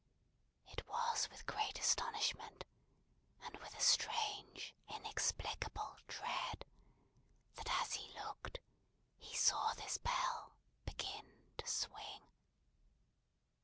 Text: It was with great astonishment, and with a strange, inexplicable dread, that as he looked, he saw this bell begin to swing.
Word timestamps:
It 0.65 0.87
was 0.87 1.29
with 1.29 1.45
great 1.45 1.79
astonishment, 1.79 2.65
and 3.43 3.55
with 3.57 3.75
a 3.75 3.79
strange, 3.79 4.73
inexplicable 4.87 5.95
dread, 6.07 6.65
that 7.53 7.69
as 7.83 7.93
he 7.93 8.11
looked, 8.19 8.61
he 9.19 9.35
saw 9.35 9.75
this 9.75 9.99
bell 9.99 10.55
begin 10.85 11.43
to 11.57 11.67
swing. 11.67 12.23